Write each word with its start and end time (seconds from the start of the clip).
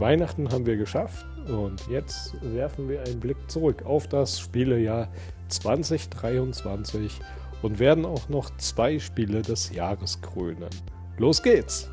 Weihnachten 0.00 0.50
haben 0.50 0.64
wir 0.64 0.78
geschafft 0.78 1.26
und 1.46 1.86
jetzt 1.88 2.34
werfen 2.40 2.88
wir 2.88 3.02
einen 3.02 3.20
Blick 3.20 3.36
zurück 3.50 3.84
auf 3.84 4.08
das 4.08 4.40
Spielejahr 4.40 5.12
2023 5.48 7.20
und 7.60 7.78
werden 7.78 8.06
auch 8.06 8.30
noch 8.30 8.56
zwei 8.56 8.98
Spiele 8.98 9.42
des 9.42 9.74
Jahres 9.74 10.22
krönen. 10.22 10.70
Los 11.18 11.42
geht's! 11.42 11.90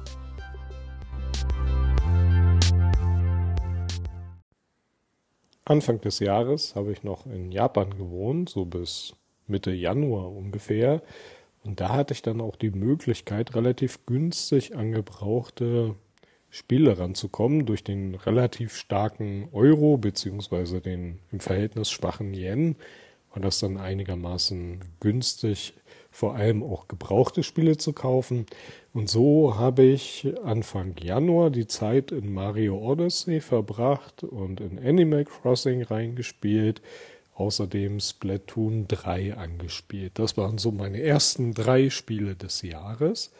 Anfang 5.65 5.99
des 5.99 6.19
Jahres 6.19 6.77
habe 6.77 6.93
ich 6.93 7.03
noch 7.03 7.25
in 7.25 7.51
Japan 7.51 7.89
gewohnt, 7.89 8.47
so 8.47 8.63
bis 8.63 9.15
Mitte 9.47 9.71
Januar 9.71 10.31
ungefähr. 10.31 11.01
Und 11.65 11.81
da 11.81 11.89
hatte 11.89 12.13
ich 12.13 12.21
dann 12.21 12.39
auch 12.39 12.55
die 12.55 12.71
Möglichkeit, 12.71 13.53
relativ 13.53 14.05
günstig 14.05 14.77
angebrauchte 14.77 15.95
Spiele 16.57 16.97
ranzukommen 16.97 17.65
durch 17.65 17.83
den 17.83 18.15
relativ 18.15 18.75
starken 18.75 19.47
Euro 19.51 19.97
beziehungsweise 19.97 20.81
den 20.81 21.19
im 21.31 21.39
Verhältnis 21.39 21.91
schwachen 21.91 22.33
Yen 22.33 22.75
war 23.37 23.43
das 23.43 23.59
dann 23.59 23.77
einigermaßen 23.77 24.79
günstig, 24.99 25.73
vor 26.09 26.33
allem 26.33 26.63
auch 26.63 26.87
gebrauchte 26.87 27.43
Spiele 27.43 27.77
zu 27.77 27.93
kaufen. 27.93 28.47
Und 28.93 29.11
so 29.11 29.57
habe 29.57 29.83
ich 29.83 30.27
Anfang 30.43 30.95
Januar 30.99 31.51
die 31.51 31.67
Zeit 31.67 32.11
in 32.11 32.33
Mario 32.33 32.79
Odyssey 32.79 33.39
verbracht 33.39 34.23
und 34.23 34.59
in 34.59 34.79
Animal 34.79 35.25
Crossing 35.25 35.83
reingespielt, 35.83 36.81
außerdem 37.35 37.99
Splatoon 37.99 38.87
3 38.87 39.35
angespielt. 39.35 40.13
Das 40.15 40.35
waren 40.35 40.57
so 40.57 40.71
meine 40.71 40.99
ersten 40.99 41.53
drei 41.53 41.91
Spiele 41.91 42.33
des 42.33 42.63
Jahres. 42.63 43.31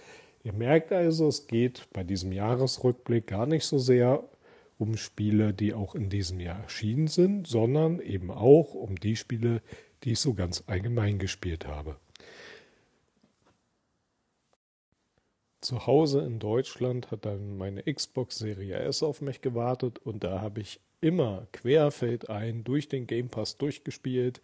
Ihr 0.44 0.54
merkt 0.54 0.92
also, 0.92 1.28
es 1.28 1.48
geht 1.48 1.88
bei 1.94 2.04
diesem 2.04 2.32
Jahresrückblick 2.32 3.28
gar 3.28 3.46
nicht 3.46 3.66
so 3.66 3.78
sehr 3.78 4.24
um 4.78 4.96
Spiele, 4.96 5.54
die 5.54 5.74
auch 5.74 5.96
in 5.96 6.10
diesem 6.10 6.40
Jahr 6.40 6.62
erschienen 6.62 7.08
sind, 7.08 7.48
sondern 7.48 8.00
eben 8.00 8.32
auch 8.32 8.74
um 8.74 8.96
die 8.96 9.16
Spiele, 9.16 9.62
die 10.04 10.12
ich 10.12 10.20
so 10.20 10.34
ganz 10.34 10.64
allgemein 10.68 11.20
gespielt 11.20 11.68
habe. 11.68 11.98
Zu 15.62 15.88
Hause 15.88 16.22
in 16.22 16.40
Deutschland 16.40 17.12
hat 17.12 17.26
dann 17.26 17.58
meine 17.58 17.84
Xbox 17.84 18.38
Serie 18.38 18.76
S 18.76 19.02
auf 19.04 19.22
mich 19.22 19.42
gewartet 19.42 20.00
und 20.00 20.24
da 20.24 20.40
habe 20.40 20.62
ich 20.62 20.80
immer 21.02 21.48
querfeldein 21.52 22.64
durch 22.64 22.88
den 22.88 23.08
Game 23.08 23.30
Pass 23.30 23.58
durchgespielt. 23.58 24.42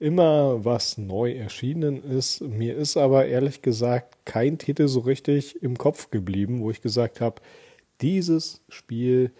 Immer 0.00 0.64
was 0.64 0.96
neu 0.96 1.32
erschienen 1.34 2.02
ist. 2.02 2.40
Mir 2.40 2.74
ist 2.74 2.96
aber 2.96 3.26
ehrlich 3.26 3.60
gesagt 3.60 4.16
kein 4.24 4.56
Titel 4.56 4.88
so 4.88 5.00
richtig 5.00 5.62
im 5.62 5.76
Kopf 5.76 6.10
geblieben, 6.10 6.62
wo 6.62 6.70
ich 6.70 6.80
gesagt 6.80 7.20
habe, 7.20 7.42
dieses 8.00 8.62
Spiel, 8.70 9.30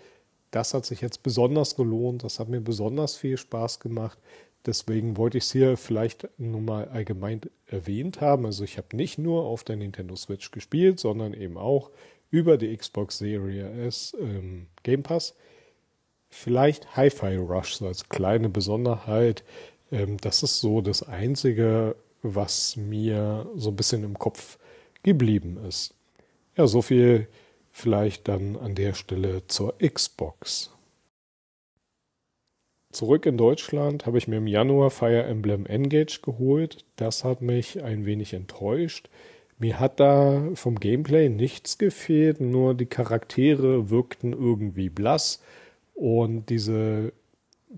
das 0.50 0.74
hat 0.74 0.84
sich 0.84 1.00
jetzt 1.00 1.22
besonders 1.22 1.76
gelohnt, 1.76 2.24
das 2.24 2.38
hat 2.38 2.50
mir 2.50 2.60
besonders 2.60 3.16
viel 3.16 3.38
Spaß 3.38 3.80
gemacht. 3.80 4.18
Deswegen 4.66 5.16
wollte 5.16 5.38
ich 5.38 5.44
es 5.44 5.52
hier 5.52 5.78
vielleicht 5.78 6.28
nur 6.36 6.60
mal 6.60 6.88
allgemein 6.88 7.40
erwähnt 7.66 8.20
haben. 8.20 8.44
Also 8.44 8.62
ich 8.62 8.76
habe 8.76 8.94
nicht 8.94 9.16
nur 9.18 9.46
auf 9.46 9.64
der 9.64 9.76
Nintendo 9.76 10.14
Switch 10.14 10.50
gespielt, 10.50 11.00
sondern 11.00 11.32
eben 11.32 11.56
auch 11.56 11.90
über 12.30 12.58
die 12.58 12.76
Xbox 12.76 13.16
Series 13.16 14.12
S 14.12 14.16
ähm, 14.20 14.66
Game 14.82 15.02
Pass. 15.02 15.34
Vielleicht 16.28 16.96
Hi-Fi 16.96 17.36
Rush 17.36 17.76
so 17.76 17.86
als 17.86 18.10
kleine 18.10 18.50
Besonderheit. 18.50 19.42
Ähm, 19.90 20.16
das 20.18 20.42
ist 20.42 20.60
so 20.60 20.80
das 20.80 21.02
Einzige, 21.02 21.96
was 22.22 22.76
mir 22.76 23.46
so 23.56 23.70
ein 23.70 23.76
bisschen 23.76 24.04
im 24.04 24.18
Kopf 24.18 24.58
geblieben 25.02 25.58
ist. 25.66 25.94
Ja, 26.56 26.66
so 26.66 26.82
viel 26.82 27.28
vielleicht 27.72 28.28
dann 28.28 28.56
an 28.56 28.74
der 28.74 28.94
Stelle 28.94 29.46
zur 29.46 29.74
Xbox. 29.78 30.70
Zurück 32.92 33.24
in 33.24 33.38
Deutschland 33.38 34.04
habe 34.04 34.18
ich 34.18 34.26
mir 34.26 34.38
im 34.38 34.48
Januar 34.48 34.90
Fire 34.90 35.22
Emblem 35.22 35.64
Engage 35.66 36.20
geholt. 36.22 36.84
Das 36.96 37.22
hat 37.22 37.40
mich 37.40 37.82
ein 37.84 38.04
wenig 38.04 38.34
enttäuscht. 38.34 39.08
Mir 39.58 39.78
hat 39.78 40.00
da 40.00 40.42
vom 40.54 40.80
Gameplay 40.80 41.28
nichts 41.28 41.78
gefehlt, 41.78 42.40
nur 42.40 42.74
die 42.74 42.86
Charaktere 42.86 43.90
wirkten 43.90 44.32
irgendwie 44.32 44.88
blass 44.88 45.40
und 45.94 46.48
diese 46.48 47.12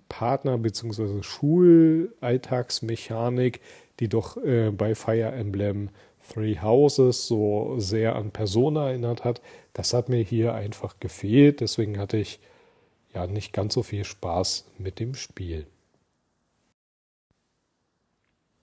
Partner- 0.09 0.59
bzw. 0.59 1.23
Schulalltagsmechanik, 1.23 3.61
die 4.01 4.09
doch 4.09 4.37
äh, 4.39 4.71
bei 4.71 4.95
Fire 4.95 5.33
Emblem 5.33 5.91
Three 6.33 6.59
Houses 6.61 7.27
so 7.27 7.75
sehr 7.79 8.15
an 8.17 8.31
Persona 8.31 8.89
erinnert 8.91 9.25
hat, 9.25 9.43
das 9.75 9.93
hat 9.93 10.09
mir 10.09 10.23
hier 10.23 10.55
einfach 10.55 10.99
gefehlt. 11.01 11.61
Deswegen 11.61 11.99
hatte 11.99 12.17
ich 12.17 12.39
ja 13.15 13.27
nicht 13.27 13.53
ganz 13.53 13.75
so 13.75 13.83
viel 13.83 14.05
Spaß 14.05 14.65
mit 14.79 15.01
dem 15.01 15.15
Spiel. 15.15 15.67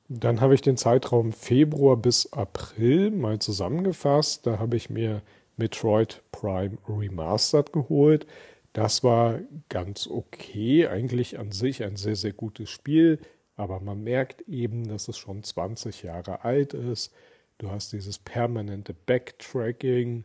Dann 0.07 0.41
habe 0.41 0.55
ich 0.55 0.61
den 0.61 0.77
Zeitraum 0.77 1.31
Februar 1.31 1.95
bis 1.95 2.33
April 2.33 3.11
mal 3.11 3.39
zusammengefasst. 3.39 4.47
Da 4.47 4.57
habe 4.57 4.75
ich 4.75 4.89
mir 4.89 5.21
Metroid 5.57 6.21
Prime 6.31 6.77
Remastered 6.87 7.71
geholt. 7.73 8.25
Das 8.73 9.03
war 9.03 9.39
ganz 9.69 10.07
okay, 10.07 10.87
eigentlich 10.87 11.39
an 11.39 11.51
sich 11.51 11.83
ein 11.83 11.95
sehr, 11.95 12.15
sehr 12.15 12.33
gutes 12.33 12.69
Spiel, 12.69 13.19
aber 13.55 13.79
man 13.79 14.03
merkt 14.03 14.41
eben, 14.47 14.87
dass 14.87 15.07
es 15.07 15.17
schon 15.17 15.43
20 15.43 16.03
Jahre 16.03 16.43
alt 16.43 16.73
ist. 16.73 17.13
Du 17.57 17.71
hast 17.71 17.91
dieses 17.93 18.19
permanente 18.19 18.93
Backtracking, 18.93 20.23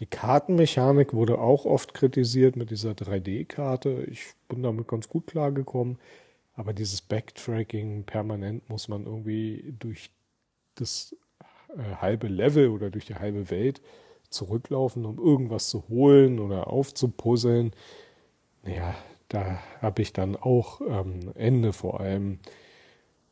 die 0.00 0.06
Kartenmechanik 0.06 1.12
wurde 1.12 1.38
auch 1.38 1.64
oft 1.64 1.94
kritisiert 1.94 2.56
mit 2.56 2.70
dieser 2.70 2.92
3D-Karte. 2.92 4.06
Ich 4.10 4.32
bin 4.48 4.62
damit 4.62 4.88
ganz 4.88 5.08
gut 5.08 5.26
klargekommen. 5.26 5.98
Aber 6.54 6.72
dieses 6.72 7.00
Backtracking 7.00 8.04
permanent 8.04 8.68
muss 8.68 8.88
man 8.88 9.06
irgendwie 9.06 9.74
durch 9.78 10.10
das 10.74 11.16
äh, 11.76 11.96
halbe 12.00 12.28
Level 12.28 12.68
oder 12.68 12.90
durch 12.90 13.06
die 13.06 13.14
halbe 13.14 13.50
Welt 13.50 13.80
zurücklaufen, 14.32 15.04
um 15.04 15.18
irgendwas 15.18 15.68
zu 15.68 15.84
holen 15.88 16.38
oder 16.38 16.68
aufzupuzzeln. 16.68 17.72
Naja, 18.64 18.94
da 19.28 19.58
habe 19.80 20.02
ich 20.02 20.12
dann 20.12 20.36
auch 20.36 20.80
ähm, 20.80 21.32
Ende 21.34 21.72
vor 21.72 22.00
allem 22.00 22.38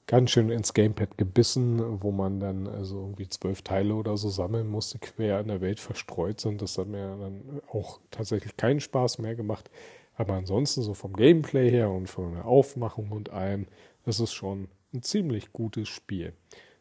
ganz 0.06 0.32
schön 0.32 0.50
ins 0.50 0.74
Gamepad 0.74 1.18
gebissen, 1.18 2.02
wo 2.02 2.10
man 2.10 2.40
dann 2.40 2.66
also 2.66 2.96
irgendwie 3.00 3.28
zwölf 3.28 3.62
Teile 3.62 3.94
oder 3.94 4.16
so 4.16 4.28
sammeln 4.28 4.66
musste, 4.66 4.98
quer 4.98 5.38
in 5.38 5.46
der 5.46 5.60
Welt 5.60 5.78
verstreut 5.78 6.40
sind. 6.40 6.62
Das 6.62 6.78
hat 6.78 6.88
mir 6.88 7.16
dann 7.16 7.60
auch 7.70 8.00
tatsächlich 8.10 8.56
keinen 8.56 8.80
Spaß 8.80 9.18
mehr 9.18 9.36
gemacht. 9.36 9.70
Aber 10.14 10.34
ansonsten 10.34 10.82
so 10.82 10.94
vom 10.94 11.12
Gameplay 11.12 11.70
her 11.70 11.90
und 11.90 12.08
von 12.08 12.34
der 12.34 12.44
Aufmachung 12.44 13.12
und 13.12 13.30
allem, 13.30 13.68
das 14.04 14.18
ist 14.18 14.32
schon 14.32 14.68
ein 14.92 15.02
ziemlich 15.02 15.52
gutes 15.52 15.88
Spiel. 15.88 16.32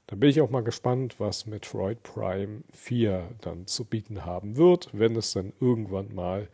Da 0.09 0.16
bin 0.16 0.31
ich 0.31 0.42
auch 0.42 0.50
mal 0.50 0.64
gespannt, 0.64 1.20
was 1.20 1.46
Metroid 1.46 2.02
Prime 2.02 2.64
4 2.72 3.30
dann 3.42 3.68
zu 3.68 3.86
bieten 3.86 4.25
haben 4.25 4.58
wird, 4.58 4.90
wenn 4.92 5.16
es 5.16 5.34
dann 5.34 5.53
irgendwann 5.59 6.16
mal 6.16 6.47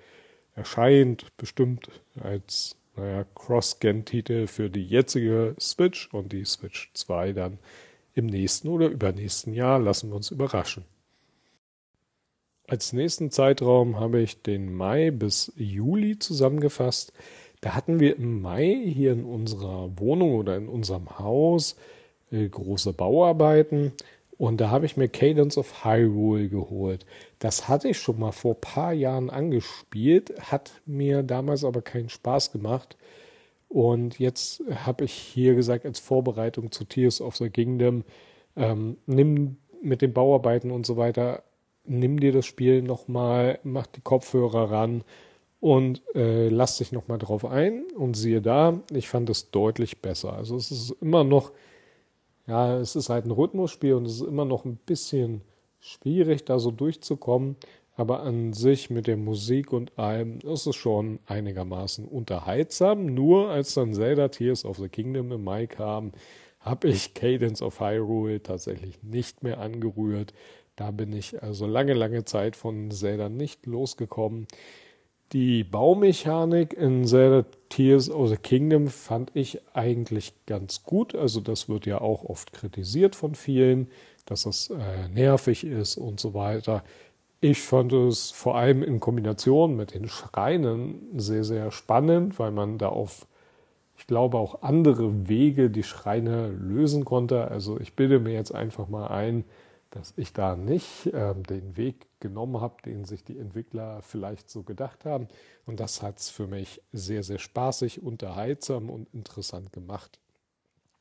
erscheint, 0.56 1.32
bestimmt 1.38 1.88
als 2.20 2.76
naja, 2.98 3.26
Cross-Gen-Titel 3.34 4.48
für 4.48 4.70
die 4.70 4.86
jetzige 4.86 5.56
Switch 5.58 6.14
und 6.14 6.34
die 6.34 6.44
Switch 6.44 6.92
2 6.96 7.32
dann 7.32 7.60
im 8.14 8.26
nächsten 8.26 8.68
oder 8.68 8.88
übernächsten 8.88 9.54
Jahr. 9.54 9.80
Lassen 9.80 10.10
wir 10.10 10.18
uns 10.18 10.32
überraschen. 10.32 10.84
Als 12.68 12.92
nächsten 12.92 13.32
Zeitraum 13.32 13.98
habe 13.98 14.20
ich 14.20 14.42
den 14.42 14.74
Mai 14.74 15.12
bis 15.12 15.54
Juli 15.56 16.20
zusammengefasst. 16.20 17.14
Da 17.62 17.74
hatten 17.74 18.02
wir 18.02 18.18
im 18.18 18.42
Mai 18.42 18.84
hier 18.86 19.14
in 19.14 19.24
unserer 19.24 19.98
Wohnung 19.98 20.36
oder 20.36 20.58
in 20.58 20.68
unserem 20.68 21.20
Haus 21.20 21.78
große 22.50 22.94
Bauarbeiten 22.94 23.94
und 24.38 24.59
da 24.59 24.69
habe 24.69 24.85
ich 24.85 24.97
mir 24.97 25.07
Cadence 25.07 25.57
of 25.57 25.85
Hyrule 25.85 26.50
geholt. 26.50 27.06
Das 27.40 27.69
hatte 27.69 27.90
ich 27.90 28.00
schon 28.00 28.19
mal 28.19 28.31
vor 28.31 28.56
ein 28.56 28.62
paar 28.62 28.94
Jahren 28.94 29.30
angespielt, 29.30 30.33
hat 30.51 30.71
mir 30.86 31.24
damals 31.24 31.63
aber 31.63 31.81
keinen 31.81 32.10
Spaß 32.10 32.51
gemacht. 32.51 32.98
Und 33.69 34.19
jetzt 34.19 34.62
habe 34.86 35.06
ich 35.06 35.13
hier 35.13 35.56
gesagt, 35.56 35.86
als 35.86 36.00
Vorbereitung 36.00 36.71
zu 36.71 36.83
Tears 36.86 37.21
of 37.21 37.38
the 37.38 37.50
Kingdom, 37.50 38.04
ähm, 38.56 38.98
nimm 39.06 39.57
mit 39.81 40.01
den 40.01 40.13
Bauarbeiten 40.13 40.71
und 40.71 40.86
so 40.86 40.98
weiter, 40.98 41.44
nimm 41.86 42.19
dir 42.19 42.31
das 42.31 42.45
Spiel 42.45 42.81
nochmal, 42.81 43.60
mach 43.63 43.88
die 43.88 44.01
Kopfhörer 44.01 44.71
ran 44.71 45.04
und 45.60 46.01
äh, 46.13 46.50
lass 46.50 46.77
dich 46.77 46.92
nochmal 46.92 47.19
drauf 47.19 47.45
ein. 47.45 47.86
Und 47.98 48.15
siehe 48.15 48.42
da, 48.42 48.81
ich 48.92 49.07
fand 49.07 49.30
es 49.30 49.51
deutlich 49.51 50.01
besser. 50.01 50.33
Also 50.33 50.57
es 50.57 50.71
ist 50.71 50.92
immer 51.01 51.24
noch 51.24 51.51
ja, 52.47 52.77
es 52.80 52.95
ist 52.95 53.09
halt 53.09 53.25
ein 53.25 53.31
Rhythmusspiel 53.31 53.94
und 53.95 54.06
es 54.06 54.21
ist 54.21 54.27
immer 54.27 54.45
noch 54.45 54.65
ein 54.65 54.77
bisschen 54.77 55.42
schwierig, 55.80 56.45
da 56.45 56.59
so 56.59 56.71
durchzukommen. 56.71 57.56
Aber 57.97 58.24
an 58.24 58.51
sich 58.51 58.89
mit 58.89 59.07
der 59.07 59.15
Musik 59.15 59.71
und 59.71 59.97
allem 59.97 60.39
ist 60.39 60.65
es 60.65 60.75
schon 60.75 61.19
einigermaßen 61.27 62.06
unterhaltsam. 62.06 63.06
Nur 63.06 63.50
als 63.50 63.74
dann 63.74 63.94
Zelda 63.94 64.27
Tears 64.27 64.65
of 64.65 64.77
the 64.77 64.89
Kingdom 64.89 65.31
im 65.31 65.45
Mai 65.45 65.65
kam, 65.65 66.12
habe 66.59 66.89
ich 66.89 67.13
Cadence 67.13 67.62
of 67.62 67.80
Hyrule 67.80 68.44
tatsächlich 68.44 69.01
nicht 69.01 69.44
mehr 69.44 69.59
angerührt. 69.59 70.33
Da 70.75 70.91
bin 70.91 71.13
ich 71.13 71.41
also 71.41 71.68
lange, 71.68 71.94
lange 71.94 72.25
Zeit 72.25 72.57
von 72.57 72.91
Zelda 72.91 73.30
nicht 73.30 73.65
losgekommen. 73.65 74.48
Die 75.33 75.63
Baumechanik 75.63 76.74
in 76.74 77.06
Zelda 77.06 77.48
Tears 77.69 78.10
of 78.10 78.30
the 78.30 78.38
Kingdom 78.38 78.88
fand 78.88 79.31
ich 79.33 79.60
eigentlich 79.74 80.33
ganz 80.45 80.83
gut. 80.83 81.16
Also 81.16 81.42
das 81.42 81.68
wird 81.68 81.86
ja 81.86 82.00
auch 82.00 82.24
oft 82.24 82.54
kritisiert 82.54 83.16
von 83.16 83.33
vielen, 83.33 83.88
dass 84.25 84.45
es 84.45 84.69
äh, 84.69 85.10
nervig 85.10 85.63
ist 85.66 85.98
und 85.98 86.19
so 86.19 86.33
weiter. 86.33 86.83
Ich 87.42 87.62
fand 87.62 87.92
es 87.92 88.31
vor 88.31 88.56
allem 88.56 88.83
in 88.83 89.00
Kombination 89.00 89.75
mit 89.75 89.94
den 89.94 90.07
Schreinen 90.07 91.19
sehr, 91.19 91.44
sehr 91.44 91.72
spannend, 91.72 92.39
weil 92.39 92.51
man 92.51 92.77
da 92.77 92.89
auf, 92.89 93.27
ich 93.98 94.07
glaube, 94.07 94.38
auch 94.38 94.62
andere 94.62 95.27
Wege 95.27 95.69
die 95.69 95.83
Schreine 95.83 96.50
lösen 96.50 97.04
konnte. 97.04 97.50
Also 97.50 97.80
ich 97.80 97.95
bilde 97.95 98.19
mir 98.19 98.33
jetzt 98.33 98.54
einfach 98.54 98.88
mal 98.88 99.07
ein, 99.07 99.44
dass 99.92 100.13
ich 100.18 100.33
da 100.33 100.56
nicht 100.56 101.10
ähm, 101.13 101.44
den 101.44 101.77
Weg 101.77 102.07
genommen 102.27 102.62
habe, 102.62 102.81
den 102.83 103.06
sich 103.06 103.24
die 103.24 103.38
Entwickler 103.38 104.01
vielleicht 104.01 104.50
so 104.50 104.63
gedacht 104.63 105.06
haben. 105.06 105.27
Und 105.66 105.80
das 105.80 106.01
hat 106.01 106.19
es 106.19 106.30
für 106.30 106.48
mich 106.48 106.81
sehr, 106.92 107.24
sehr 107.24 107.38
spaßig, 107.39 108.01
unterhaltsam 108.01 108.89
und 108.89 109.13
interessant 109.13 109.72
gemacht. 109.72 110.19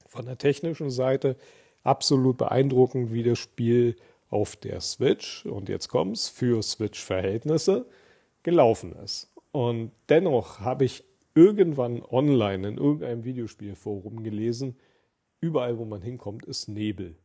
Von 0.06 0.26
der 0.26 0.36
technischen 0.36 0.90
Seite 0.90 1.36
absolut 1.82 2.36
beeindruckend, 2.36 3.12
wie 3.12 3.22
das 3.22 3.38
Spiel 3.38 3.96
auf 4.30 4.56
der 4.56 4.80
Switch, 4.80 5.46
und 5.46 5.68
jetzt 5.68 5.88
kommt's, 5.88 6.28
für 6.28 6.62
Switch-Verhältnisse 6.62 7.86
gelaufen 8.42 8.92
ist. 9.04 9.32
Und 9.52 9.92
dennoch 10.08 10.60
habe 10.60 10.84
ich 10.84 11.04
irgendwann 11.34 12.02
online 12.02 12.68
in 12.68 12.76
irgendeinem 12.76 13.24
Videospielforum 13.24 14.22
gelesen, 14.22 14.76
überall 15.40 15.78
wo 15.78 15.84
man 15.84 16.02
hinkommt, 16.02 16.44
ist 16.46 16.68
Nebel. 16.68 17.16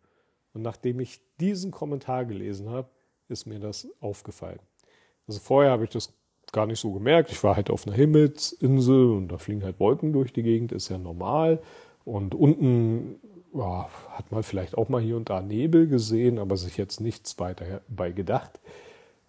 Und 0.53 0.61
nachdem 0.61 0.99
ich 0.99 1.21
diesen 1.39 1.71
Kommentar 1.71 2.25
gelesen 2.25 2.69
habe, 2.69 2.89
ist 3.29 3.45
mir 3.45 3.59
das 3.59 3.87
aufgefallen. 4.01 4.59
Also 5.27 5.39
vorher 5.39 5.71
habe 5.71 5.83
ich 5.83 5.89
das 5.89 6.13
gar 6.51 6.65
nicht 6.65 6.79
so 6.79 6.91
gemerkt. 6.91 7.31
Ich 7.31 7.43
war 7.43 7.55
halt 7.55 7.69
auf 7.69 7.85
einer 7.85 7.95
Himmelsinsel 7.95 9.11
und 9.11 9.27
da 9.29 9.37
fliegen 9.37 9.63
halt 9.63 9.79
Wolken 9.79 10.13
durch 10.13 10.33
die 10.33 10.43
Gegend, 10.43 10.71
ist 10.71 10.89
ja 10.89 10.97
normal. 10.97 11.61
Und 12.05 12.33
unten 12.33 13.19
ja, 13.53 13.89
hat 14.09 14.31
man 14.31 14.43
vielleicht 14.43 14.77
auch 14.77 14.89
mal 14.89 15.01
hier 15.01 15.17
und 15.17 15.29
da 15.29 15.41
Nebel 15.41 15.87
gesehen, 15.87 16.39
aber 16.39 16.57
sich 16.57 16.77
jetzt 16.77 17.01
nichts 17.01 17.39
weiter 17.39 17.81
bei 17.87 18.11
gedacht. 18.11 18.59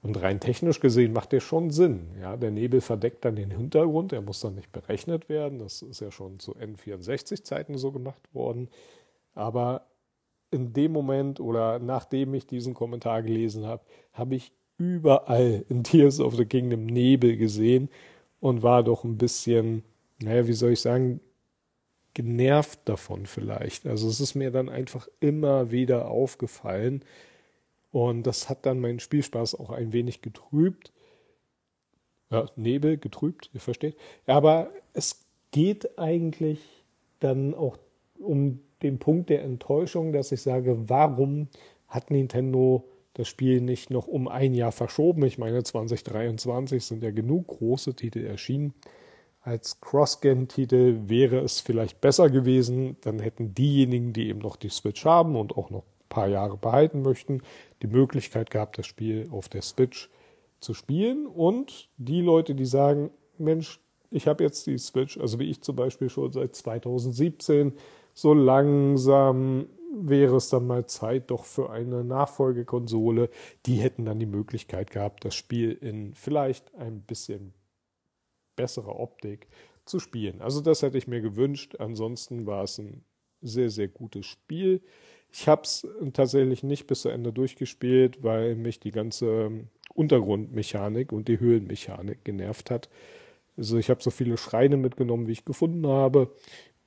Und 0.03 0.20
rein 0.23 0.41
technisch 0.41 0.81
gesehen 0.81 1.12
macht 1.12 1.32
der 1.32 1.41
schon 1.41 1.70
Sinn. 1.70 2.08
Ja, 2.20 2.37
der 2.37 2.50
Nebel 2.50 2.81
verdeckt 2.81 3.25
dann 3.25 3.37
den 3.37 3.50
Hintergrund, 3.50 4.12
der 4.12 4.23
muss 4.23 4.41
dann 4.41 4.55
nicht 4.55 4.73
berechnet 4.73 5.29
werden. 5.29 5.58
Das 5.58 5.82
ist 5.82 6.00
ja 6.00 6.11
schon 6.11 6.38
zu 6.38 6.55
N64-Zeiten 6.56 7.76
so 7.76 7.93
gemacht 7.93 8.23
worden. 8.32 8.69
Aber 9.35 9.82
in 10.50 10.73
dem 10.73 10.93
Moment 10.93 11.41
oder 11.41 11.79
nachdem 11.79 12.35
ich 12.35 12.47
diesen 12.47 12.75
Kommentar 12.75 13.23
gelesen 13.23 13.67
habe, 13.67 13.85
habe 14.12 14.35
ich 14.35 14.52
überall 14.79 15.64
in 15.69 15.85
Tears 15.85 16.20
of 16.20 16.35
the 16.35 16.44
Kingdom 16.44 16.87
Nebel 16.87 17.37
gesehen 17.37 17.88
und 18.41 18.62
war 18.62 18.82
doch 18.82 19.05
ein 19.05 19.19
bisschen, 19.19 19.85
naja, 20.20 20.47
wie 20.47 20.52
soll 20.52 20.73
ich 20.73 20.81
sagen, 20.81 21.20
genervt 22.14 22.81
davon 22.87 23.26
vielleicht. 23.26 23.87
Also 23.87 24.08
es 24.08 24.20
ist 24.20 24.35
mir 24.35 24.50
dann 24.50 24.69
einfach 24.69 25.08
immer 25.20 25.70
wieder 25.70 26.11
aufgefallen 26.11 27.05
und 27.93 28.25
das 28.25 28.49
hat 28.49 28.67
dann 28.67 28.81
meinen 28.81 29.00
Spielspaß 29.00 29.55
auch 29.56 29.70
ein 29.70 29.93
wenig 29.93 30.23
getrübt. 30.23 30.93
Ja, 32.31 32.46
Nebel 32.56 32.96
getrübt, 32.96 33.50
ihr 33.53 33.61
versteht. 33.61 33.96
Aber 34.26 34.70
es 34.93 35.25
geht 35.50 35.99
eigentlich 35.99 36.61
dann 37.19 37.55
auch 37.55 37.76
um 38.19 38.61
den 38.82 38.99
Punkt 38.99 39.31
der 39.31 39.43
Enttäuschung, 39.43 40.12
dass 40.12 40.32
ich 40.32 40.43
sage, 40.43 40.88
warum 40.88 41.49
hat 41.88 42.11
Nintendo 42.11 42.85
das 43.15 43.29
Spiel 43.29 43.61
nicht 43.61 43.91
noch 43.91 44.06
um 44.06 44.29
ein 44.29 44.55
Jahr 44.55 44.73
verschoben? 44.73 45.25
Ich 45.25 45.38
meine, 45.38 45.62
2023 45.62 46.85
sind 46.85 47.03
ja 47.03 47.11
genug 47.11 47.49
große 47.49 47.94
Titel 47.94 48.25
erschienen. 48.25 48.75
Als 49.43 49.81
Cross-Gen-Titel 49.81 51.09
wäre 51.09 51.38
es 51.38 51.61
vielleicht 51.61 52.00
besser 52.00 52.29
gewesen. 52.29 52.97
Dann 53.00 53.19
hätten 53.19 53.55
diejenigen, 53.55 54.12
die 54.12 54.29
eben 54.29 54.41
noch 54.41 54.56
die 54.56 54.69
Switch 54.69 55.05
haben 55.05 55.35
und 55.37 55.56
auch 55.56 55.71
noch 55.71 55.82
ein 55.82 56.09
paar 56.09 56.29
Jahre 56.29 56.56
behalten 56.56 57.03
möchten, 57.03 57.43
die 57.82 57.87
Möglichkeit 57.87 58.50
gehabt, 58.50 58.79
das 58.79 58.87
Spiel 58.87 59.29
auf 59.31 59.49
der 59.49 59.62
Switch 59.62 60.11
zu 60.61 60.75
spielen. 60.75 61.27
Und 61.27 61.88
die 61.97 62.21
Leute, 62.21 62.55
die 62.55 62.67
sagen, 62.67 63.11
Mensch, 63.38 63.81
ich 64.11 64.27
habe 64.27 64.44
jetzt 64.44 64.67
die 64.67 64.77
Switch, 64.77 65.19
also 65.19 65.38
wie 65.38 65.50
ich 65.50 65.62
zum 65.62 65.77
Beispiel 65.77 66.11
schon 66.11 66.32
seit 66.32 66.55
2017, 66.55 67.73
so 68.20 68.34
langsam 68.34 69.67
wäre 69.94 70.37
es 70.37 70.50
dann 70.50 70.67
mal 70.67 70.84
Zeit 70.87 71.31
doch 71.31 71.46
für 71.46 71.70
eine 71.70 72.05
Nachfolgekonsole. 72.05 73.31
Die 73.64 73.76
hätten 73.76 74.05
dann 74.05 74.19
die 74.19 74.26
Möglichkeit 74.26 74.90
gehabt, 74.90 75.25
das 75.25 75.34
Spiel 75.34 75.72
in 75.72 76.14
vielleicht 76.14 76.75
ein 76.75 77.00
bisschen 77.00 77.55
besserer 78.56 79.00
Optik 79.00 79.49
zu 79.87 79.99
spielen. 79.99 80.43
Also 80.43 80.61
das 80.61 80.82
hätte 80.82 80.99
ich 80.99 81.08
mir 81.08 81.22
gewünscht. 81.22 81.76
Ansonsten 81.78 82.46
war 82.46 82.64
es 82.64 82.78
ein 82.78 83.05
sehr, 83.40 83.70
sehr 83.70 83.88
gutes 83.88 84.26
Spiel. 84.26 84.82
Ich 85.32 85.49
habe 85.49 85.62
es 85.62 85.88
tatsächlich 86.12 86.62
nicht 86.62 86.87
bis 86.87 87.02
zu 87.02 87.08
Ende 87.08 87.32
durchgespielt, 87.32 88.22
weil 88.22 88.55
mich 88.55 88.81
die 88.81 88.90
ganze 88.90 89.50
Untergrundmechanik 89.94 91.11
und 91.11 91.26
die 91.28 91.40
Höhlenmechanik 91.40 92.22
genervt 92.22 92.70
hat. 92.70 92.90
Also 93.56 93.78
ich 93.78 93.88
habe 93.88 94.02
so 94.02 94.11
viele 94.11 94.37
Schreine 94.37 94.76
mitgenommen, 94.76 95.26
wie 95.26 95.32
ich 95.32 95.44
gefunden 95.46 95.87
habe 95.87 96.31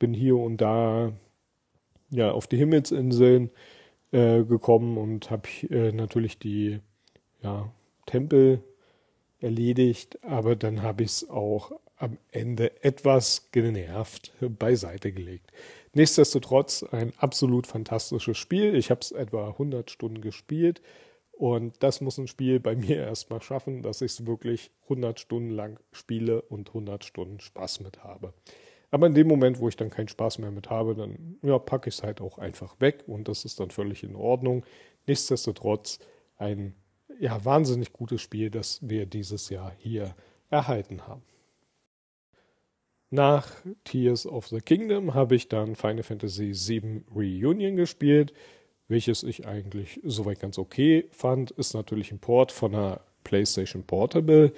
bin 0.03 0.13
hier 0.13 0.35
und 0.35 0.57
da 0.57 1.13
ja 2.13 2.31
auf 2.31 2.47
die 2.47 2.57
Himmelsinseln 2.57 3.49
äh, 4.11 4.43
gekommen 4.43 4.97
und 4.97 5.31
habe 5.31 5.49
äh, 5.69 5.91
natürlich 5.91 6.39
die 6.39 6.79
ja, 7.41 7.71
Tempel 8.05 8.63
erledigt, 9.39 10.23
aber 10.23 10.55
dann 10.55 10.81
habe 10.81 11.03
ich 11.03 11.09
es 11.09 11.29
auch 11.29 11.71
am 11.97 12.17
Ende 12.31 12.83
etwas 12.83 13.49
genervt 13.51 14.33
beiseite 14.41 15.11
gelegt. 15.11 15.51
Nichtsdestotrotz 15.93 16.83
ein 16.83 17.13
absolut 17.17 17.67
fantastisches 17.67 18.37
Spiel. 18.37 18.75
Ich 18.75 18.89
habe 18.89 19.01
es 19.01 19.11
etwa 19.11 19.49
100 19.49 19.91
Stunden 19.91 20.21
gespielt 20.21 20.81
und 21.31 21.81
das 21.81 22.01
muss 22.01 22.17
ein 22.17 22.27
Spiel 22.27 22.59
bei 22.59 22.75
mir 22.75 22.97
erstmal 22.97 23.41
schaffen, 23.41 23.81
dass 23.81 24.01
ich 24.01 24.13
es 24.13 24.25
wirklich 24.25 24.71
100 24.83 25.19
Stunden 25.19 25.49
lang 25.49 25.79
spiele 25.91 26.41
und 26.41 26.69
100 26.69 27.03
Stunden 27.03 27.39
Spaß 27.39 27.81
mit 27.81 28.03
habe. 28.03 28.33
Aber 28.93 29.07
in 29.07 29.15
dem 29.15 29.27
Moment, 29.27 29.59
wo 29.59 29.67
ich 29.67 29.75
dann 29.75 29.89
keinen 29.89 30.07
Spaß 30.07 30.37
mehr 30.37 30.51
mit 30.51 30.69
habe, 30.69 30.93
dann 30.93 31.39
ja, 31.41 31.57
packe 31.57 31.89
ich 31.89 31.95
es 31.95 32.03
halt 32.03 32.21
auch 32.21 32.37
einfach 32.37 32.79
weg 32.79 33.05
und 33.07 33.27
das 33.27 33.43
ist 33.43 33.59
dann 33.59 33.71
völlig 33.71 34.03
in 34.03 34.15
Ordnung. 34.15 34.63
Nichtsdestotrotz 35.07 35.97
ein 36.37 36.75
ja, 37.19 37.43
wahnsinnig 37.43 37.91
gutes 37.91 38.21
Spiel, 38.21 38.51
das 38.51 38.87
wir 38.87 39.07
dieses 39.07 39.49
Jahr 39.49 39.71
hier 39.79 40.13
erhalten 40.51 41.07
haben. 41.07 41.23
Nach 43.09 43.47
Tears 43.83 44.27
of 44.27 44.45
the 44.49 44.61
Kingdom 44.61 45.15
habe 45.15 45.33
ich 45.33 45.49
dann 45.49 45.75
Final 45.75 46.03
Fantasy 46.03 46.53
VII 46.53 47.01
Reunion 47.15 47.75
gespielt, 47.75 48.31
welches 48.89 49.23
ich 49.23 49.47
eigentlich 49.47 50.01
soweit 50.03 50.39
ganz 50.39 50.59
okay 50.59 51.05
fand. 51.09 51.49
Ist 51.49 51.73
natürlich 51.73 52.11
ein 52.11 52.19
Port 52.19 52.51
von 52.51 52.75
einer 52.75 53.01
PlayStation 53.23 53.81
Portable. 53.85 54.53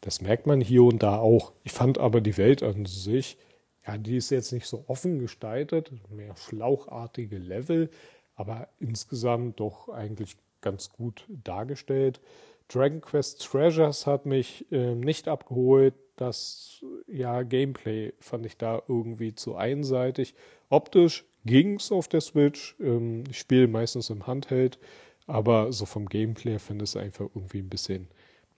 Das 0.00 0.20
merkt 0.20 0.48
man 0.48 0.60
hier 0.60 0.82
und 0.82 1.04
da 1.04 1.18
auch. 1.18 1.52
Ich 1.62 1.70
fand 1.70 1.98
aber 1.98 2.20
die 2.20 2.36
Welt 2.36 2.64
an 2.64 2.84
sich 2.84 3.38
ja, 3.86 3.98
die 3.98 4.16
ist 4.16 4.30
jetzt 4.30 4.52
nicht 4.52 4.66
so 4.66 4.84
offen 4.88 5.18
gestaltet, 5.18 5.92
mehr 6.10 6.36
schlauchartige 6.36 7.38
Level, 7.38 7.90
aber 8.34 8.68
insgesamt 8.80 9.60
doch 9.60 9.88
eigentlich 9.88 10.36
ganz 10.60 10.90
gut 10.90 11.24
dargestellt. 11.28 12.20
Dragon 12.68 13.00
Quest 13.00 13.42
Treasures 13.42 14.06
hat 14.06 14.26
mich 14.26 14.66
äh, 14.72 14.94
nicht 14.94 15.28
abgeholt. 15.28 15.94
Das 16.16 16.84
ja, 17.06 17.42
Gameplay 17.42 18.12
fand 18.18 18.46
ich 18.46 18.56
da 18.56 18.82
irgendwie 18.88 19.34
zu 19.34 19.54
einseitig. 19.54 20.34
Optisch 20.68 21.24
ging 21.44 21.76
es 21.76 21.92
auf 21.92 22.08
der 22.08 22.20
Switch. 22.20 22.74
Ähm, 22.80 23.22
ich 23.30 23.38
spiele 23.38 23.68
meistens 23.68 24.10
im 24.10 24.26
Handheld, 24.26 24.78
aber 25.26 25.72
so 25.72 25.86
vom 25.86 26.08
Gameplay 26.08 26.58
finde 26.58 26.84
ich 26.84 26.90
es 26.90 26.96
einfach 26.96 27.26
irgendwie 27.34 27.60
ein 27.60 27.68
bisschen 27.68 28.08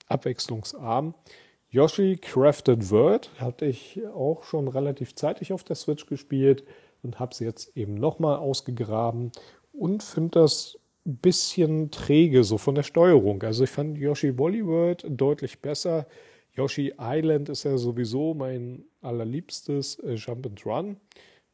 abwechslungsarm. 0.06 1.14
Yoshi 1.70 2.16
Crafted 2.16 2.90
World 2.90 3.30
hatte 3.38 3.66
ich 3.66 4.00
auch 4.14 4.42
schon 4.44 4.68
relativ 4.68 5.14
zeitig 5.14 5.52
auf 5.52 5.64
der 5.64 5.76
Switch 5.76 6.06
gespielt 6.06 6.64
und 7.02 7.20
habe 7.20 7.32
es 7.32 7.40
jetzt 7.40 7.76
eben 7.76 7.94
nochmal 7.94 8.38
ausgegraben 8.38 9.32
und 9.72 10.02
finde 10.02 10.40
das 10.40 10.78
ein 11.06 11.16
bisschen 11.16 11.90
träge 11.90 12.42
so 12.44 12.58
von 12.58 12.74
der 12.74 12.82
Steuerung. 12.82 13.42
Also 13.42 13.64
ich 13.64 13.70
fand 13.70 13.98
Yoshi 13.98 14.38
Woolly 14.38 14.66
World 14.66 15.04
deutlich 15.08 15.60
besser. 15.60 16.06
Yoshi 16.54 16.94
Island 16.98 17.50
ist 17.50 17.64
ja 17.64 17.76
sowieso 17.76 18.34
mein 18.34 18.84
allerliebstes 19.02 19.98
äh, 20.00 20.14
Jump 20.14 20.46
and 20.46 20.64
Run. 20.66 20.96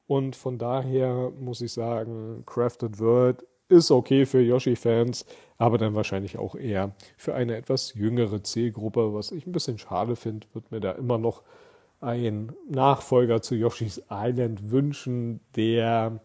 Und 0.06 0.36
von 0.36 0.58
daher 0.58 1.32
muss 1.38 1.60
ich 1.60 1.72
sagen, 1.72 2.44
Crafted 2.46 3.00
World 3.00 3.44
ist 3.68 3.90
okay 3.90 4.26
für 4.26 4.40
Yoshi-Fans, 4.40 5.24
aber 5.58 5.78
dann 5.78 5.94
wahrscheinlich 5.94 6.38
auch 6.38 6.54
eher 6.54 6.94
für 7.16 7.34
eine 7.34 7.56
etwas 7.56 7.94
jüngere 7.94 8.42
Zielgruppe, 8.42 9.14
was 9.14 9.32
ich 9.32 9.46
ein 9.46 9.52
bisschen 9.52 9.78
schade 9.78 10.16
finde, 10.16 10.46
wird 10.52 10.70
mir 10.70 10.80
da 10.80 10.92
immer 10.92 11.18
noch 11.18 11.42
ein 12.00 12.52
Nachfolger 12.68 13.40
zu 13.40 13.54
Yoshi's 13.54 14.02
Island 14.10 14.70
wünschen, 14.70 15.40
der 15.56 16.20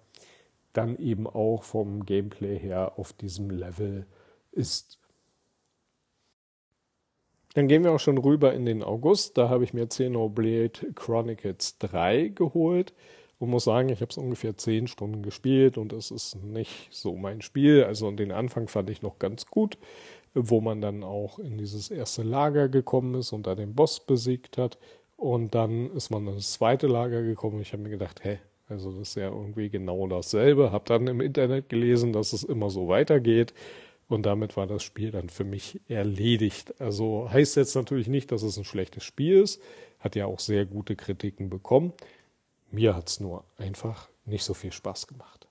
dann 0.74 0.98
eben 0.98 1.28
auch 1.28 1.64
vom 1.64 2.06
Gameplay 2.06 2.60
her 2.60 2.94
auf 2.98 3.14
diesem 3.14 3.50
Level 3.50 4.06
ist. 4.52 5.00
Dann 7.54 7.68
gehen 7.68 7.84
wir 7.84 7.92
auch 7.92 8.00
schon 8.00 8.18
rüber 8.18 8.54
in 8.54 8.66
den 8.66 8.84
August. 8.84 9.38
Da 9.38 9.50
habe 9.50 9.64
ich 9.64 9.74
mir 9.74 9.88
Xenoblade 9.88 10.94
Chronicles 10.94 11.78
3 11.80 12.30
geholt 12.30 12.94
und 13.40 13.50
muss 13.50 13.64
sagen, 13.64 13.90
ich 13.90 14.02
habe 14.02 14.12
es 14.12 14.18
ungefähr 14.18 14.56
10 14.58 14.88
Stunden 14.88 15.24
gespielt 15.24 15.78
und 15.78 15.94
es 15.94 16.12
ist 16.12 16.36
nicht 16.44 16.90
so 16.92 17.16
mein 17.16 17.42
Spiel. 17.42 17.86
Also 17.86 18.12
den 18.12 18.32
Anfang 18.32 18.68
fand 18.68 18.90
ich 18.90 19.02
noch 19.02 19.18
ganz 19.18 19.46
gut, 19.46 19.78
wo 20.34 20.62
man 20.62 20.82
dann 20.82 21.04
auch 21.04 21.40
in 21.40 21.58
dieses 21.58 21.90
erste 21.90 22.24
Lager 22.24 22.68
gekommen 22.70 23.16
ist 23.16 23.32
und 23.32 23.48
da 23.48 23.56
den 23.56 23.74
Boss 23.74 24.06
besiegt 24.06 24.58
hat. 24.58 24.78
Und 25.16 25.56
dann 25.56 25.92
ist 25.92 26.12
man 26.12 26.28
ins 26.28 26.54
zweite 26.54 26.88
Lager 26.88 27.24
gekommen. 27.24 27.62
Ich 27.62 27.74
habe 27.74 27.84
mir 27.84 27.90
gedacht, 27.90 28.24
hä, 28.24 28.40
also 28.68 28.92
das 28.92 29.10
ist 29.10 29.16
ja 29.16 29.30
irgendwie 29.30 29.70
genau 29.70 30.08
dasselbe. 30.08 30.72
Habe 30.72 30.86
dann 30.88 31.08
im 31.08 31.22
Internet 31.22 31.70
gelesen, 31.70 32.14
dass 32.14 32.34
es 32.34 32.44
immer 32.44 32.70
so 32.70 32.88
weitergeht. 32.88 33.54
Und 34.08 34.26
damit 34.26 34.58
war 34.58 34.68
das 34.68 34.84
Spiel 34.84 35.12
dann 35.12 35.30
für 35.30 35.44
mich 35.44 35.80
erledigt. 35.88 36.74
Also 36.80 37.30
heißt 37.32 37.56
jetzt 37.58 37.76
natürlich 37.76 38.08
nicht, 38.08 38.32
dass 38.32 38.44
es 38.44 38.58
ein 38.58 38.66
schlechtes 38.66 39.04
Spiel 39.04 39.42
ist. 39.42 39.62
Hat 40.00 40.16
ja 40.16 40.26
auch 40.26 40.40
sehr 40.40 40.66
gute 40.66 40.96
Kritiken 40.96 41.50
bekommen. 41.50 41.94
Mir 42.72 42.96
hat 42.96 43.10
es 43.10 43.20
nur 43.20 43.46
einfach 43.58 44.10
nicht 44.26 44.44
so 44.44 44.54
viel 44.54 44.72
Spaß 44.72 45.08
gemacht. 45.08 45.48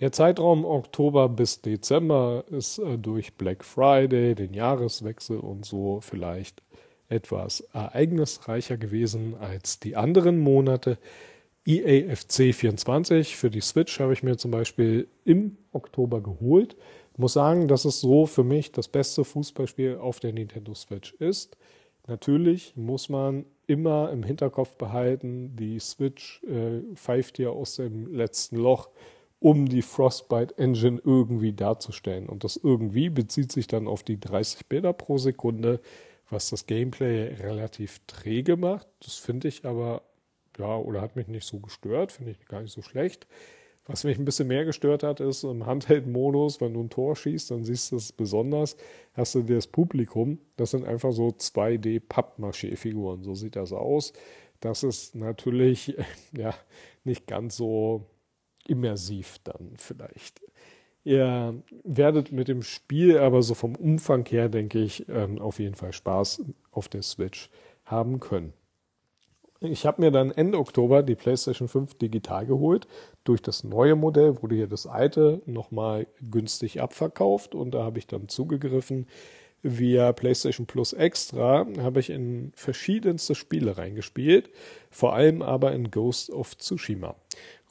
Der 0.00 0.12
Zeitraum 0.12 0.64
Oktober 0.66 1.28
bis 1.28 1.62
Dezember 1.62 2.44
ist 2.50 2.78
äh, 2.78 2.98
durch 2.98 3.34
Black 3.34 3.64
Friday, 3.64 4.34
den 4.34 4.52
Jahreswechsel 4.52 5.38
und 5.38 5.64
so 5.64 6.00
vielleicht 6.02 6.62
etwas 7.08 7.60
ereignisreicher 7.72 8.76
gewesen 8.76 9.36
als 9.36 9.80
die 9.80 9.96
anderen 9.96 10.38
Monate. 10.38 10.98
EAFC 11.64 12.54
24 12.54 13.36
für 13.36 13.50
die 13.50 13.60
Switch 13.60 13.98
habe 13.98 14.12
ich 14.12 14.22
mir 14.22 14.36
zum 14.36 14.50
Beispiel 14.50 15.08
im 15.24 15.56
Oktober 15.72 16.20
geholt. 16.20 16.76
Ich 17.12 17.18
muss 17.18 17.32
sagen, 17.32 17.66
dass 17.66 17.84
es 17.84 18.00
so 18.00 18.26
für 18.26 18.44
mich 18.44 18.72
das 18.72 18.88
beste 18.88 19.24
Fußballspiel 19.24 19.96
auf 19.96 20.20
der 20.20 20.32
Nintendo 20.32 20.74
Switch 20.74 21.14
ist. 21.14 21.56
Natürlich 22.06 22.76
muss 22.76 23.08
man 23.08 23.46
immer 23.66 24.10
im 24.12 24.22
Hinterkopf 24.22 24.76
behalten, 24.76 25.56
die 25.56 25.78
Switch 25.80 26.42
äh, 26.44 26.82
pfeift 26.94 27.38
ja 27.38 27.50
aus 27.50 27.76
dem 27.76 28.14
letzten 28.14 28.56
Loch, 28.56 28.90
um 29.40 29.68
die 29.68 29.82
Frostbite 29.82 30.56
Engine 30.58 31.00
irgendwie 31.04 31.52
darzustellen. 31.52 32.28
Und 32.28 32.44
das 32.44 32.56
irgendwie 32.56 33.10
bezieht 33.10 33.52
sich 33.52 33.66
dann 33.66 33.86
auf 33.86 34.02
die 34.02 34.18
30 34.18 34.66
Bilder 34.66 34.92
pro 34.92 35.18
Sekunde, 35.18 35.80
was 36.30 36.50
das 36.50 36.66
Gameplay 36.66 37.34
relativ 37.34 38.00
träge 38.06 38.56
macht. 38.56 38.86
Das 39.00 39.16
finde 39.16 39.48
ich 39.48 39.64
aber 39.64 40.02
ja, 40.58 40.76
oder 40.76 41.00
hat 41.00 41.16
mich 41.16 41.28
nicht 41.28 41.46
so 41.46 41.58
gestört, 41.58 42.12
finde 42.12 42.32
ich 42.32 42.46
gar 42.46 42.62
nicht 42.62 42.72
so 42.72 42.82
schlecht. 42.82 43.26
Was 43.88 44.02
mich 44.02 44.18
ein 44.18 44.24
bisschen 44.24 44.48
mehr 44.48 44.64
gestört 44.64 45.04
hat, 45.04 45.20
ist 45.20 45.44
im 45.44 45.64
Handheld-Modus, 45.64 46.60
wenn 46.60 46.74
du 46.74 46.80
ein 46.80 46.90
Tor 46.90 47.14
schießt, 47.14 47.52
dann 47.52 47.62
siehst 47.62 47.92
du 47.92 47.96
es 47.96 48.12
besonders, 48.12 48.76
hast 49.12 49.36
du 49.36 49.42
das 49.42 49.68
Publikum, 49.68 50.40
das 50.56 50.72
sind 50.72 50.84
einfach 50.84 51.12
so 51.12 51.28
2D-Pappmaché-Figuren, 51.28 53.22
so 53.22 53.34
sieht 53.34 53.54
das 53.54 53.72
aus. 53.72 54.12
Das 54.58 54.82
ist 54.82 55.14
natürlich 55.14 55.96
ja 56.36 56.54
nicht 57.04 57.28
ganz 57.28 57.56
so 57.56 58.06
immersiv 58.66 59.38
dann 59.44 59.74
vielleicht. 59.76 60.40
Ihr 61.04 61.62
werdet 61.84 62.32
mit 62.32 62.48
dem 62.48 62.62
Spiel 62.62 63.18
aber 63.18 63.42
so 63.42 63.54
vom 63.54 63.76
Umfang 63.76 64.26
her, 64.26 64.48
denke 64.48 64.80
ich, 64.80 65.08
ähm, 65.08 65.38
auf 65.38 65.60
jeden 65.60 65.76
Fall 65.76 65.92
Spaß 65.92 66.42
auf 66.72 66.88
der 66.88 67.02
Switch 67.02 67.48
haben 67.84 68.18
können. 68.18 68.52
Ich 69.60 69.86
habe 69.86 70.02
mir 70.02 70.10
dann 70.10 70.30
Ende 70.30 70.58
Oktober 70.58 71.02
die 71.02 71.14
PlayStation 71.14 71.68
5 71.68 71.94
digital 71.94 72.46
geholt. 72.46 72.86
Durch 73.24 73.40
das 73.40 73.64
neue 73.64 73.96
Modell 73.96 74.42
wurde 74.42 74.54
hier 74.54 74.66
das 74.66 74.86
alte 74.86 75.40
nochmal 75.46 76.06
günstig 76.30 76.80
abverkauft 76.80 77.54
und 77.54 77.72
da 77.72 77.82
habe 77.82 77.98
ich 77.98 78.06
dann 78.06 78.28
zugegriffen. 78.28 79.06
Via 79.62 80.12
PlayStation 80.12 80.66
Plus 80.66 80.92
Extra 80.92 81.66
habe 81.78 81.98
ich 81.98 82.10
in 82.10 82.52
verschiedenste 82.54 83.34
Spiele 83.34 83.78
reingespielt, 83.78 84.50
vor 84.90 85.14
allem 85.14 85.42
aber 85.42 85.72
in 85.72 85.90
Ghost 85.90 86.30
of 86.30 86.56
Tsushima. 86.56 87.16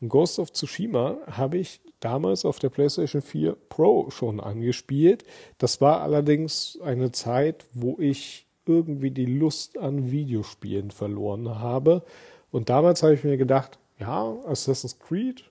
Und 0.02 0.10
Ghost 0.10 0.40
of 0.40 0.52
Tsushima 0.52 1.18
habe 1.28 1.58
ich 1.58 1.80
damals 2.00 2.44
auf 2.44 2.60
der 2.60 2.70
PlayStation 2.70 3.22
4 3.22 3.56
Pro 3.70 4.10
schon 4.10 4.40
angespielt. 4.40 5.24
Das 5.58 5.80
war 5.80 6.02
allerdings 6.02 6.78
eine 6.84 7.12
Zeit, 7.12 7.66
wo 7.72 7.98
ich 8.00 8.45
irgendwie 8.68 9.12
die 9.12 9.26
Lust 9.26 9.78
an 9.78 10.12
Videospielen 10.12 10.92
verloren 10.92 11.60
habe. 11.60 12.04
Und 12.52 12.70
damals 12.70 13.04
habe 13.04 13.14
ich 13.14 13.24
mir 13.24 13.38
gedacht, 13.38 13.80
ja, 14.00 14.36
Assassin's 14.46 15.00
Creed 15.00 15.44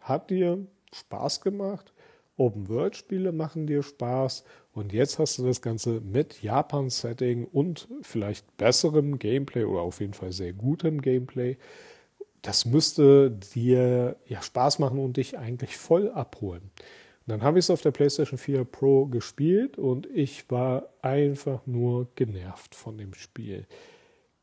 hat 0.00 0.30
dir 0.30 0.66
Spaß 0.92 1.40
gemacht, 1.40 1.92
Open-World-Spiele 2.36 3.32
machen 3.32 3.66
dir 3.66 3.82
Spaß 3.82 4.44
und 4.72 4.92
jetzt 4.92 5.18
hast 5.18 5.38
du 5.38 5.46
das 5.46 5.62
Ganze 5.62 6.00
mit 6.00 6.42
Japan-Setting 6.42 7.46
und 7.46 7.88
vielleicht 8.02 8.56
besserem 8.56 9.18
Gameplay 9.18 9.64
oder 9.64 9.82
auf 9.82 10.00
jeden 10.00 10.14
Fall 10.14 10.32
sehr 10.32 10.52
gutem 10.52 11.00
Gameplay. 11.00 11.56
Das 12.42 12.64
müsste 12.64 13.30
dir 13.30 14.16
ja 14.26 14.42
Spaß 14.42 14.80
machen 14.80 14.98
und 14.98 15.16
dich 15.16 15.38
eigentlich 15.38 15.76
voll 15.76 16.10
abholen. 16.10 16.70
Dann 17.26 17.42
habe 17.42 17.58
ich 17.58 17.64
es 17.64 17.70
auf 17.70 17.80
der 17.80 17.90
PlayStation 17.90 18.38
4 18.38 18.64
Pro 18.64 19.06
gespielt 19.06 19.78
und 19.78 20.06
ich 20.12 20.50
war 20.50 20.90
einfach 21.00 21.66
nur 21.66 22.08
genervt 22.14 22.74
von 22.74 22.98
dem 22.98 23.14
Spiel. 23.14 23.66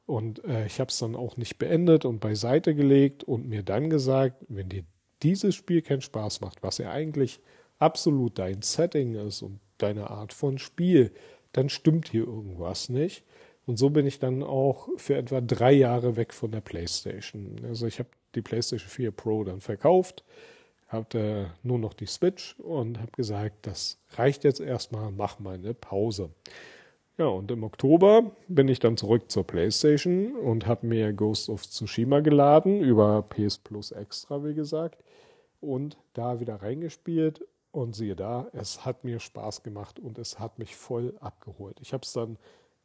Und 0.08 0.44
äh, 0.46 0.66
ich 0.66 0.80
habe 0.80 0.90
es 0.90 0.98
dann 0.98 1.16
auch 1.16 1.38
nicht 1.38 1.58
beendet 1.58 2.06
und 2.06 2.20
beiseite 2.20 2.74
gelegt 2.74 3.24
und 3.24 3.48
mir 3.48 3.64
dann 3.64 3.90
gesagt, 3.90 4.44
wenn 4.50 4.70
dir 4.70 4.84
dieses 5.22 5.54
Spiel 5.54 5.84
keinen 5.84 6.02
Spaß 6.02 6.42
macht, 6.42 6.64
was 6.64 6.80
ja 6.80 6.92
eigentlich 6.92 7.40
absolut 7.78 8.40
dein 8.40 8.64
Setting 8.64 9.14
ist 9.16 9.44
und 9.44 9.60
deine 9.78 10.10
Art 10.10 10.34
von 10.34 10.58
Spiel, 10.58 11.12
dann 11.54 11.70
stimmt 11.70 12.10
hier 12.10 12.26
irgendwas 12.26 12.90
nicht. 12.90 13.24
Und 13.68 13.78
so 13.78 13.92
bin 13.92 14.08
ich 14.08 14.18
dann 14.18 14.42
auch 14.42 14.90
für 14.98 15.16
etwa 15.16 15.40
drei 15.40 15.72
Jahre 15.72 16.16
weg 16.16 16.34
von 16.34 16.52
der 16.52 16.62
PlayStation. 16.62 17.62
Also 17.64 17.86
ich 17.86 18.00
habe 18.00 18.10
die 18.34 18.42
PlayStation 18.42 18.90
4 18.90 19.12
Pro 19.12 19.44
dann 19.44 19.62
verkauft 19.62 20.24
hatte 20.92 21.52
nur 21.64 21.80
noch 21.80 21.94
die 21.94 22.06
Switch 22.06 22.56
und 22.60 23.00
habe 23.00 23.12
gesagt, 23.12 23.66
das 23.68 23.98
reicht 24.12 24.44
jetzt 24.44 24.60
erstmal, 24.60 25.12
mach 25.12 25.40
mal 25.40 25.56
eine 25.56 25.74
Pause. 25.74 26.30
Ja, 27.18 27.28
und 27.28 27.52
im 27.52 27.64
Oktober 27.64 28.32
bin 28.48 28.68
ich 28.68 28.80
dann 28.80 28.98
zurück 28.98 29.30
zur 29.32 29.46
PlayStation 29.46 30.36
und 30.36 30.66
habe 30.66 30.88
mir 30.88 31.14
Ghost 31.14 31.50
of 31.50 31.68
Tsushima 31.68 32.20
geladen 32.22 32.82
über 32.82 33.22
PS 33.22 33.60
Plus 33.60 33.92
Extra, 33.92 34.44
wie 34.44 34.54
gesagt, 34.54 35.04
und 35.60 35.98
da 36.14 36.40
wieder 36.40 36.56
reingespielt 36.62 37.46
und 37.72 37.96
siehe 37.96 38.16
da, 38.16 38.48
es 38.54 38.86
hat 38.86 39.04
mir 39.04 39.20
Spaß 39.20 39.64
gemacht 39.64 40.00
und 40.00 40.18
es 40.18 40.40
hat 40.40 40.60
mich 40.60 40.76
voll 40.76 41.16
abgeholt. 41.20 41.78
Ich 41.82 41.94
habe 41.94 42.04
es 42.04 42.14
dann 42.14 42.38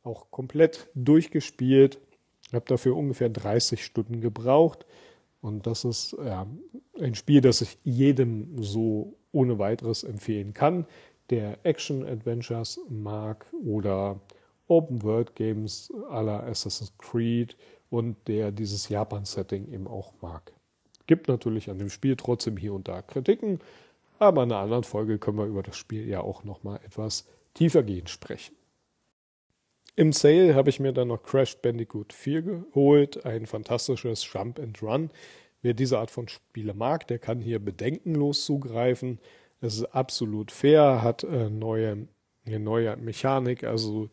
auch 0.03 0.31
komplett 0.31 0.89
durchgespielt, 0.95 1.99
habe 2.53 2.67
dafür 2.67 2.97
ungefähr 2.97 3.29
30 3.29 3.85
Stunden 3.85 4.21
gebraucht 4.21 4.87
und 5.41 5.67
das 5.67 5.85
ist 5.85 6.17
ja, 6.25 6.47
ein 7.01 7.15
Spiel, 7.15 7.41
das 7.41 7.61
ich 7.61 7.79
jedem 7.85 8.63
so 8.63 9.17
ohne 9.33 9.59
weiteres 9.59 10.03
empfehlen 10.03 10.55
kann, 10.55 10.87
der 11.31 11.65
Action-Adventures 11.65 12.81
mag 12.89 13.47
oder 13.65 14.21
Open-World-Games 14.69 15.93
la 16.11 16.41
Assassin's 16.41 16.93
Creed 16.99 17.57
und 17.91 18.17
der 18.27 18.53
dieses 18.53 18.89
Japan-Setting 18.89 19.73
eben 19.73 19.87
auch 19.87 20.13
mag. 20.21 20.53
Gibt 21.07 21.29
natürlich 21.29 21.71
an 21.71 21.79
dem 21.79 21.91
Spiel 21.91 22.17
trotzdem 22.17 22.57
hier 22.57 22.75
und 22.75 22.89
da 22.89 23.03
Kritiken, 23.03 23.61
aber 24.19 24.43
in 24.43 24.51
einer 24.51 24.61
anderen 24.61 24.85
Folge 24.85 25.19
können 25.19 25.39
wir 25.39 25.47
über 25.47 25.63
das 25.63 25.77
Spiel 25.77 26.09
ja 26.09 26.21
auch 26.21 26.43
nochmal 26.45 26.81
etwas 26.85 27.27
tiefergehend 27.55 28.11
sprechen. 28.11 28.55
Im 29.99 30.13
Sale 30.13 30.55
habe 30.55 30.69
ich 30.69 30.79
mir 30.79 30.93
dann 30.93 31.09
noch 31.09 31.23
Crash 31.23 31.57
Bandicoot 31.57 32.13
4 32.13 32.43
geholt, 32.43 33.25
ein 33.25 33.47
fantastisches 33.47 34.31
Jump 34.31 34.59
and 34.59 34.83
Run. 34.83 35.11
Wer 35.63 35.73
diese 35.73 35.99
Art 35.99 36.11
von 36.11 36.29
Spiele 36.29 36.75
mag, 36.75 37.07
der 37.07 37.19
kann 37.19 37.41
hier 37.41 37.59
bedenkenlos 37.59 38.45
zugreifen. 38.45 39.19
Es 39.63 39.77
ist 39.77 39.85
absolut 39.87 40.53
fair, 40.53 41.03
hat 41.03 41.25
äh, 41.25 41.49
neue, 41.49 42.09
eine 42.45 42.61
neue 42.61 42.95
Mechanik. 42.99 43.65
Also 43.65 44.11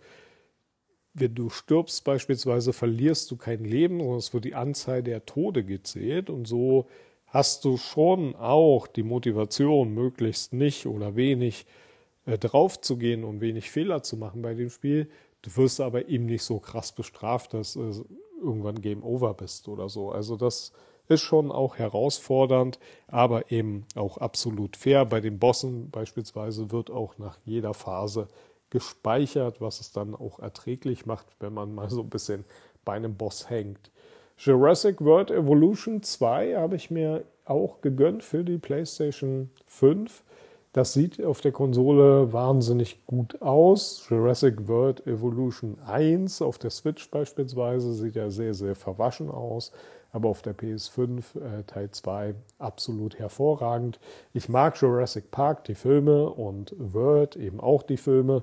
wenn 1.14 1.36
du 1.36 1.50
stirbst 1.50 2.06
beispielsweise, 2.06 2.72
verlierst 2.72 3.30
du 3.30 3.36
kein 3.36 3.66
Leben, 3.66 4.00
sondern 4.00 4.18
es 4.20 4.34
wird 4.34 4.46
die 4.46 4.56
Anzahl 4.56 5.04
der 5.04 5.26
Tode 5.26 5.66
gezählt. 5.66 6.30
Und 6.30 6.48
so 6.48 6.88
hast 7.26 7.66
du 7.66 7.76
schon 7.76 8.38
auch 8.38 8.88
die 8.88 9.04
Motivation, 9.04 9.94
möglichst 9.94 10.54
nicht 10.54 10.86
oder 10.86 11.18
wenig 11.18 11.66
äh, 12.26 12.38
draufzugehen 12.38 13.26
und 13.26 13.42
wenig 13.42 13.70
Fehler 13.70 14.02
zu 14.02 14.16
machen 14.16 14.42
bei 14.42 14.54
dem 14.54 14.70
Spiel. 14.70 15.10
Du 15.44 15.56
wirst 15.58 15.80
aber 15.82 16.08
eben 16.10 16.26
nicht 16.26 16.44
so 16.44 16.60
krass 16.60 16.92
bestraft, 16.92 17.54
dass 17.54 17.74
du 17.74 18.06
irgendwann 18.42 18.82
Game 18.82 19.04
Over 19.04 19.34
bist 19.34 19.68
oder 19.68 19.90
so. 19.90 20.12
Also 20.12 20.36
das 20.36 20.72
ist 21.08 21.22
schon 21.22 21.52
auch 21.52 21.78
herausfordernd, 21.78 22.80
aber 23.08 23.52
eben 23.52 23.86
auch 23.96 24.18
absolut 24.18 24.78
fair. 24.78 25.06
Bei 25.06 25.20
den 25.20 25.40
Bossen 25.40 25.92
beispielsweise 25.92 26.72
wird 26.72 26.90
auch 26.90 27.18
nach 27.18 27.38
jeder 27.46 27.74
Phase 27.74 28.28
gespeichert, 28.70 29.62
was 29.62 29.82
es 29.82 29.92
dann 29.92 30.16
auch 30.16 30.40
erträglich 30.40 31.06
macht, 31.06 31.28
wenn 31.40 31.54
man 31.54 31.76
mal 31.76 31.90
so 31.90 32.02
ein 32.02 32.10
bisschen 32.10 32.46
bei 32.86 32.94
einem 32.94 33.16
Boss 33.16 33.50
hängt. 33.50 33.92
Jurassic 34.38 35.02
World 35.02 35.30
Evolution 35.30 36.02
2 36.02 36.56
habe 36.56 36.76
ich 36.76 36.90
mir 36.90 37.24
auch 37.46 37.82
gegönnt 37.82 38.24
für 38.24 38.44
die 38.44 38.58
PlayStation 38.58 39.52
5. 39.68 40.24
Das 40.74 40.92
sieht 40.92 41.24
auf 41.24 41.40
der 41.40 41.52
Konsole 41.52 42.34
wahnsinnig 42.34 43.06
gut 43.06 43.40
aus. 43.44 44.08
Jurassic 44.10 44.68
World 44.68 45.06
Evolution 45.06 45.78
1 45.86 46.42
auf 46.42 46.58
der 46.58 46.72
Switch 46.72 47.12
beispielsweise 47.12 47.94
sieht 47.94 48.16
ja 48.16 48.32
sehr, 48.32 48.56
sehr 48.56 48.74
verwaschen 48.74 49.30
aus. 49.30 49.72
Aber 50.12 50.30
auf 50.30 50.42
der 50.42 50.56
PS5 50.56 51.40
äh, 51.40 51.64
Teil 51.66 51.92
2 51.92 52.34
absolut 52.58 53.20
hervorragend. 53.20 54.00
Ich 54.34 54.50
mag 54.50 54.76
Jurassic 54.82 55.30
Park, 55.30 55.64
die 55.66 55.76
Filme 55.76 56.28
und 56.28 56.74
World 56.80 57.36
eben 57.36 57.60
auch 57.60 57.84
die 57.84 57.98
Filme. 57.98 58.42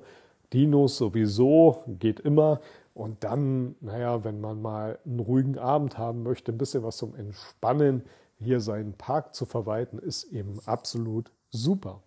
Dinos 0.52 0.98
sowieso, 0.98 1.82
geht 1.98 2.20
immer. 2.20 2.60
Und 2.94 3.24
dann, 3.24 3.74
naja, 3.80 4.22
wenn 4.22 4.40
man 4.40 4.62
mal 4.62 5.00
einen 5.04 5.18
ruhigen 5.18 5.58
Abend 5.58 5.98
haben 5.98 6.22
möchte, 6.22 6.52
ein 6.52 6.58
bisschen 6.58 6.84
was 6.84 6.96
zum 6.96 7.16
Entspannen, 7.16 8.04
hier 8.38 8.60
seinen 8.60 8.92
Park 8.92 9.34
zu 9.34 9.46
verwalten, 9.46 9.98
ist 9.98 10.32
eben 10.32 10.60
absolut 10.64 11.32
super. 11.50 12.02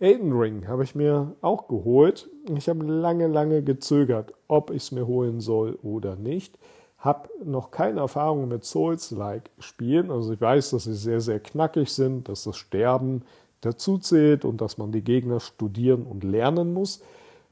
Elden 0.00 0.32
Ring 0.32 0.66
habe 0.66 0.82
ich 0.82 0.94
mir 0.94 1.36
auch 1.42 1.68
geholt. 1.68 2.30
Ich 2.56 2.70
habe 2.70 2.84
lange, 2.84 3.26
lange 3.26 3.62
gezögert, 3.62 4.32
ob 4.48 4.70
ich 4.70 4.84
es 4.84 4.92
mir 4.92 5.06
holen 5.06 5.40
soll 5.40 5.78
oder 5.82 6.16
nicht. 6.16 6.58
Habe 6.96 7.28
noch 7.44 7.70
keine 7.70 8.00
Erfahrung 8.00 8.48
mit 8.48 8.64
Souls-like 8.64 9.50
Spielen. 9.58 10.10
Also 10.10 10.32
ich 10.32 10.40
weiß, 10.40 10.70
dass 10.70 10.84
sie 10.84 10.94
sehr, 10.94 11.20
sehr 11.20 11.38
knackig 11.38 11.92
sind, 11.92 12.30
dass 12.30 12.44
das 12.44 12.56
Sterben 12.56 13.22
dazu 13.60 13.98
zählt 13.98 14.46
und 14.46 14.62
dass 14.62 14.78
man 14.78 14.90
die 14.90 15.04
Gegner 15.04 15.38
studieren 15.38 16.04
und 16.04 16.24
lernen 16.24 16.72
muss. 16.72 17.02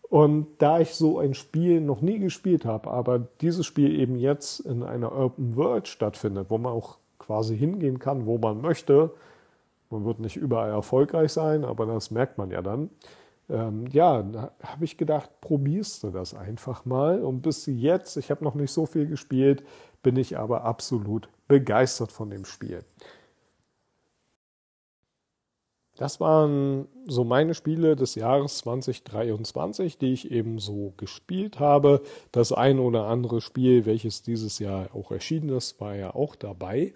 Und 0.08 0.46
da 0.56 0.80
ich 0.80 0.94
so 0.94 1.18
ein 1.18 1.34
Spiel 1.34 1.82
noch 1.82 2.00
nie 2.00 2.18
gespielt 2.18 2.64
habe, 2.64 2.90
aber 2.90 3.18
dieses 3.42 3.66
Spiel 3.66 4.00
eben 4.00 4.16
jetzt 4.16 4.60
in 4.60 4.82
einer 4.82 5.14
Open 5.14 5.54
World 5.54 5.86
stattfindet, 5.86 6.46
wo 6.48 6.56
man 6.56 6.72
auch 6.72 6.96
quasi 7.18 7.58
hingehen 7.58 7.98
kann, 7.98 8.24
wo 8.24 8.38
man 8.38 8.62
möchte, 8.62 9.10
man 9.90 10.04
wird 10.04 10.20
nicht 10.20 10.36
überall 10.36 10.70
erfolgreich 10.70 11.32
sein, 11.32 11.64
aber 11.64 11.86
das 11.86 12.10
merkt 12.10 12.38
man 12.38 12.50
ja 12.50 12.62
dann. 12.62 12.90
Ähm, 13.48 13.86
ja, 13.90 14.22
da 14.22 14.52
habe 14.62 14.84
ich 14.84 14.98
gedacht, 14.98 15.30
probierst 15.40 16.02
du 16.02 16.10
das 16.10 16.34
einfach 16.34 16.84
mal. 16.84 17.22
Und 17.22 17.42
bis 17.42 17.66
jetzt, 17.66 18.16
ich 18.16 18.30
habe 18.30 18.44
noch 18.44 18.54
nicht 18.54 18.72
so 18.72 18.86
viel 18.86 19.06
gespielt, 19.06 19.64
bin 20.02 20.16
ich 20.16 20.38
aber 20.38 20.64
absolut 20.64 21.28
begeistert 21.48 22.12
von 22.12 22.30
dem 22.30 22.44
Spiel. 22.44 22.84
Das 25.96 26.20
waren 26.20 26.86
so 27.06 27.24
meine 27.24 27.54
Spiele 27.54 27.96
des 27.96 28.14
Jahres 28.14 28.58
2023, 28.58 29.98
die 29.98 30.12
ich 30.12 30.30
eben 30.30 30.60
so 30.60 30.94
gespielt 30.96 31.58
habe. 31.58 32.02
Das 32.30 32.52
ein 32.52 32.78
oder 32.78 33.06
andere 33.06 33.40
Spiel, 33.40 33.84
welches 33.84 34.22
dieses 34.22 34.60
Jahr 34.60 34.94
auch 34.94 35.10
erschienen 35.10 35.48
ist, 35.48 35.80
war 35.80 35.96
ja 35.96 36.14
auch 36.14 36.36
dabei. 36.36 36.94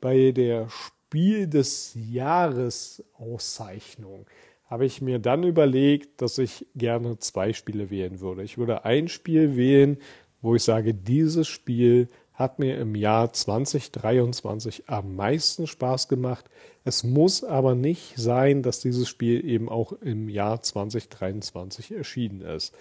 Bei 0.00 0.32
der 0.32 0.68
Spiel 1.08 1.46
des 1.46 1.94
Jahres 1.94 3.02
Auszeichnung 3.16 4.26
habe 4.66 4.84
ich 4.84 5.00
mir 5.00 5.18
dann 5.18 5.42
überlegt, 5.42 6.20
dass 6.20 6.36
ich 6.36 6.66
gerne 6.74 7.18
zwei 7.18 7.54
Spiele 7.54 7.88
wählen 7.88 8.20
würde. 8.20 8.42
Ich 8.42 8.58
würde 8.58 8.84
ein 8.84 9.08
Spiel 9.08 9.56
wählen, 9.56 9.96
wo 10.42 10.54
ich 10.54 10.62
sage, 10.62 10.92
dieses 10.92 11.48
Spiel 11.48 12.10
hat 12.34 12.58
mir 12.58 12.76
im 12.76 12.94
Jahr 12.94 13.32
2023 13.32 14.90
am 14.90 15.16
meisten 15.16 15.66
Spaß 15.66 16.08
gemacht. 16.08 16.44
Es 16.84 17.04
muss 17.04 17.42
aber 17.42 17.74
nicht 17.74 18.18
sein, 18.18 18.62
dass 18.62 18.80
dieses 18.80 19.08
Spiel 19.08 19.42
eben 19.48 19.70
auch 19.70 19.94
im 19.94 20.28
Jahr 20.28 20.60
2023 20.60 21.92
erschienen 21.92 22.42
ist. 22.42 22.74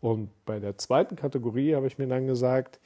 Und 0.00 0.30
bei 0.44 0.60
der 0.60 0.78
zweiten 0.78 1.16
Kategorie 1.16 1.74
habe 1.74 1.88
ich 1.88 1.98
mir 1.98 2.06
dann 2.06 2.28
gesagt, 2.28 2.78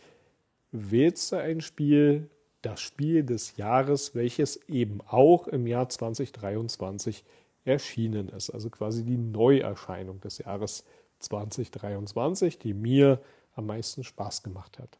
wählst 0.73 1.31
du 1.33 1.37
ein 1.37 1.61
Spiel, 1.61 2.31
das 2.63 2.81
Spiel 2.81 3.23
des 3.25 3.57
Jahres, 3.57 4.15
welches 4.15 4.57
eben 4.69 5.01
auch 5.07 5.47
im 5.47 5.67
Jahr 5.67 5.89
2023 5.89 7.25
erschienen 7.65 8.29
ist. 8.29 8.51
Also 8.51 8.71
quasi 8.71 9.05
die 9.05 9.17
Neuerscheinung 9.17 10.21
des 10.21 10.39
Jahres 10.39 10.85
2023, 11.21 12.59
die 12.59 12.75
mir 12.75 13.21
am 13.55 13.67
meisten 13.67 14.05
Spaß 14.05 14.43
gemacht 14.43 14.79
hat. 14.79 14.99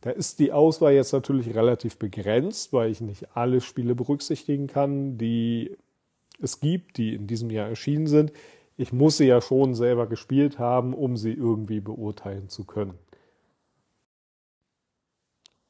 Da 0.00 0.10
ist 0.10 0.38
die 0.38 0.52
Auswahl 0.52 0.92
jetzt 0.92 1.12
natürlich 1.12 1.54
relativ 1.54 1.98
begrenzt, 1.98 2.72
weil 2.72 2.90
ich 2.90 3.00
nicht 3.00 3.36
alle 3.36 3.60
Spiele 3.60 3.94
berücksichtigen 3.94 4.66
kann, 4.66 5.18
die 5.18 5.76
es 6.40 6.60
gibt, 6.60 6.98
die 6.98 7.14
in 7.14 7.26
diesem 7.26 7.50
Jahr 7.50 7.68
erschienen 7.68 8.06
sind. 8.06 8.32
Ich 8.76 8.92
muss 8.92 9.16
sie 9.16 9.26
ja 9.26 9.40
schon 9.40 9.74
selber 9.74 10.06
gespielt 10.06 10.58
haben, 10.58 10.92
um 10.92 11.16
sie 11.16 11.32
irgendwie 11.32 11.80
beurteilen 11.80 12.48
zu 12.48 12.64
können. 12.64 12.94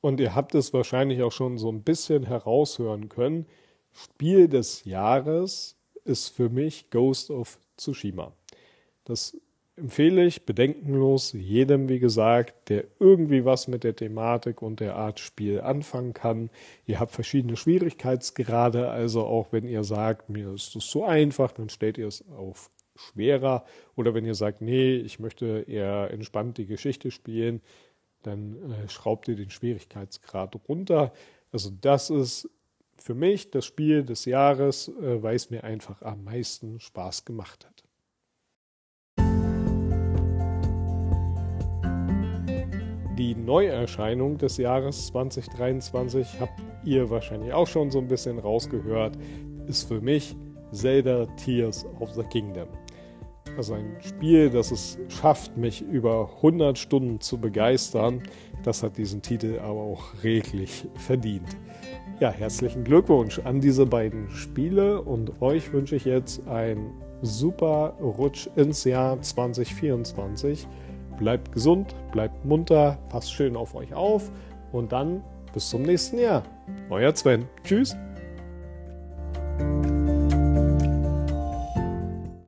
Und 0.07 0.21
ihr 0.21 0.37
habt 0.37 0.55
es 0.55 0.73
wahrscheinlich 0.73 1.25
auch 1.25 1.33
schon 1.33 1.59
so 1.59 1.69
ein 1.69 1.83
bisschen 1.83 2.23
heraushören 2.23 3.09
können. 3.09 3.45
Spiel 3.90 4.47
des 4.47 4.85
Jahres 4.85 5.75
ist 6.05 6.29
für 6.29 6.49
mich 6.49 6.90
Ghost 6.90 7.33
of 7.33 7.59
Tsushima. 7.77 8.33
Das 9.03 9.37
empfehle 9.75 10.25
ich 10.25 10.47
bedenkenlos 10.47 11.33
jedem, 11.33 11.88
wie 11.88 11.99
gesagt, 11.99 12.69
der 12.69 12.85
irgendwie 13.01 13.45
was 13.45 13.66
mit 13.66 13.83
der 13.83 13.97
Thematik 13.97 14.62
und 14.62 14.79
der 14.79 14.95
Art 14.95 15.19
Spiel 15.19 15.61
anfangen 15.61 16.12
kann. 16.12 16.51
Ihr 16.87 17.01
habt 17.01 17.11
verschiedene 17.11 17.57
Schwierigkeitsgrade, 17.57 18.88
also 18.88 19.25
auch 19.25 19.49
wenn 19.51 19.66
ihr 19.66 19.83
sagt, 19.83 20.29
mir 20.31 20.55
ist 20.55 20.77
das 20.77 20.87
zu 20.87 21.03
einfach, 21.03 21.51
dann 21.51 21.69
stellt 21.69 21.99
ihr 21.99 22.07
es 22.07 22.25
auf 22.31 22.71
schwerer. 22.95 23.64
Oder 23.97 24.14
wenn 24.14 24.25
ihr 24.25 24.37
sagt, 24.37 24.61
nee, 24.61 24.95
ich 24.95 25.19
möchte 25.19 25.64
eher 25.66 26.12
entspannt 26.12 26.59
die 26.59 26.66
Geschichte 26.66 27.11
spielen, 27.11 27.61
dann 28.27 28.57
äh, 28.73 28.89
schraubt 28.89 29.29
ihr 29.29 29.37
den 29.37 29.51
Schwierigkeitsgrad 29.51 30.57
runter. 30.69 31.12
Also 31.53 31.71
das 31.81 32.11
ist 32.11 32.51
für 32.97 33.15
mich 33.15 33.51
das 33.51 33.65
Spiel 33.65 34.05
des 34.05 34.25
Jahres, 34.25 34.89
äh, 34.89 35.23
weil 35.23 35.37
es 35.37 35.51
mir 35.51 35.65
einfach 35.65 36.03
am 36.03 36.25
meisten 36.25 36.81
Spaß 36.81 37.25
gemacht 37.25 37.67
hat. 37.67 37.85
Die 43.19 43.35
Neuerscheinung 43.35 44.37
des 44.37 44.59
Jahres 44.59 45.07
2023 45.07 46.39
habt 46.39 46.61
ihr 46.85 47.09
wahrscheinlich 47.09 47.53
auch 47.53 47.67
schon 47.67 47.91
so 47.91 47.99
ein 47.99 48.09
bisschen 48.09 48.39
rausgehört, 48.39 49.17
ist 49.67 49.89
für 49.89 50.03
mich 50.03 50.37
Zelda 50.71 51.25
Tears 51.37 51.87
of 51.99 52.12
the 52.12 52.23
Kingdom. 52.25 52.69
Also 53.57 53.75
ein 53.75 53.97
Spiel, 54.01 54.51
das 54.51 54.71
es 54.71 54.99
schafft, 55.09 55.57
mich 55.57 55.81
über 55.81 56.31
100 56.37 56.77
Stunden 56.77 57.21
zu 57.21 57.38
begeistern. 57.38 58.23
Das 58.62 58.83
hat 58.83 58.99
diesen 58.99 59.23
Titel 59.23 59.59
aber 59.61 59.81
auch 59.81 60.23
reglich 60.23 60.87
verdient. 60.97 61.57
Ja, 62.21 62.31
herzlichen 62.31 62.85
Glückwunsch 62.85 63.38
an 63.40 63.61
diese 63.61 63.87
beiden 63.87 64.29
Spiele 64.31 65.01
und 65.03 65.40
euch 65.40 65.73
wünsche 65.73 65.97
ich 65.97 66.05
jetzt 66.05 66.47
einen 66.49 66.90
super 67.23 67.95
Rutsch 68.01 68.49
ins 68.57 68.85
Jahr 68.85 69.21
2024. 69.21 70.66
Bleibt 71.19 71.53
gesund, 71.53 71.95
bleibt 72.12 72.45
munter, 72.45 72.99
passt 73.09 73.33
schön 73.33 73.57
auf 73.57 73.75
euch 73.75 73.95
auf 73.95 74.31
und 74.73 74.92
dann 74.92 75.23
bis 75.55 75.71
zum 75.71 75.83
nächsten 75.83 76.19
Jahr. 76.19 76.42
Euer 76.90 77.14
Sven. 77.14 77.47
Tschüss. 77.64 77.97